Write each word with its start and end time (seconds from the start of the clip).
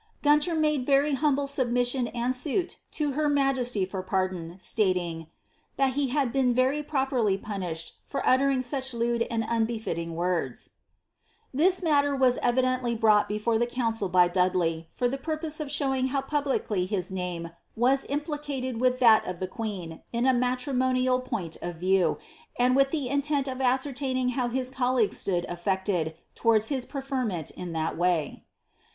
* 0.15 0.21
"Ountor 0.23 0.57
made 0.59 0.83
very 0.83 1.13
humble 1.13 1.45
submission 1.45 2.07
and 2.07 2.33
suit 2.33 2.77
to 2.93 3.11
her 3.11 3.29
mnjrsty 3.29 3.87
for 3.87 4.01
pardon,* 4.01 4.57
stating, 4.59 5.27
* 5.53 5.77
that 5.77 5.93
he 5.93 6.07
had 6.07 6.33
been 6.33 6.55
very 6.55 6.81
properly 6.81 7.37
punished 7.37 7.97
for 8.07 8.25
uttering 8.27 8.63
such 8.63 8.95
lewd 8.95 9.27
and 9.29 9.43
unbefitting 9.43 10.15
words/ 10.15 10.71
"'This 11.61 11.83
matter 11.83 12.15
was 12.15 12.39
evidently 12.41 12.95
brought 12.95 13.27
before 13.29 13.59
the 13.59 13.67
council 13.67 14.09
by 14.09 14.27
Dudley, 14.27 14.89
for 14.91 15.07
the 15.07 15.19
purpose 15.19 15.59
of 15.59 15.71
showing 15.71 16.07
how 16.07 16.21
publicly 16.21 16.87
his 16.87 17.11
name 17.11 17.51
was 17.75 18.03
implicated 18.05 18.81
with 18.81 18.97
that 19.01 19.27
of 19.27 19.39
the 19.39 19.45
queen, 19.45 20.01
in 20.11 20.25
a 20.25 20.33
matrimonial 20.33 21.19
point 21.19 21.57
of 21.61 21.75
view, 21.75 22.17
and 22.57 22.75
with 22.75 22.89
the 22.89 23.07
intent 23.07 23.47
of 23.47 23.61
ascertaining 23.61 24.29
how 24.29 24.47
his 24.47 24.71
colleagues 24.71 25.19
stood 25.19 25.45
affected 25.47 26.15
towards 26.33 26.69
his 26.69 26.87
preferment 26.87 27.51
in 27.51 27.71
that 27.73 27.95
way. 27.95 28.43